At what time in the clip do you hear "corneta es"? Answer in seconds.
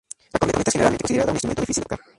0.39-0.73